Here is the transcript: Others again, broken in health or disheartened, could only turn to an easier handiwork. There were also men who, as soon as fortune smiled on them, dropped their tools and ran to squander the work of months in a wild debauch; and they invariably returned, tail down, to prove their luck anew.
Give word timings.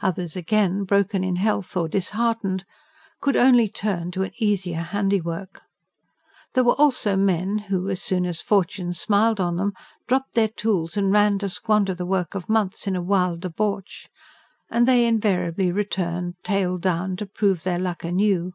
Others 0.00 0.36
again, 0.36 0.84
broken 0.84 1.24
in 1.24 1.34
health 1.34 1.76
or 1.76 1.88
disheartened, 1.88 2.64
could 3.20 3.34
only 3.34 3.66
turn 3.66 4.12
to 4.12 4.22
an 4.22 4.30
easier 4.38 4.76
handiwork. 4.76 5.62
There 6.54 6.62
were 6.62 6.80
also 6.80 7.16
men 7.16 7.58
who, 7.66 7.90
as 7.90 8.00
soon 8.00 8.26
as 8.26 8.40
fortune 8.40 8.92
smiled 8.92 9.40
on 9.40 9.56
them, 9.56 9.72
dropped 10.06 10.34
their 10.34 10.46
tools 10.46 10.96
and 10.96 11.10
ran 11.12 11.40
to 11.40 11.48
squander 11.48 11.94
the 11.96 12.06
work 12.06 12.36
of 12.36 12.48
months 12.48 12.86
in 12.86 12.94
a 12.94 13.02
wild 13.02 13.40
debauch; 13.40 14.08
and 14.70 14.86
they 14.86 15.04
invariably 15.04 15.72
returned, 15.72 16.34
tail 16.44 16.78
down, 16.78 17.16
to 17.16 17.26
prove 17.26 17.64
their 17.64 17.80
luck 17.80 18.04
anew. 18.04 18.52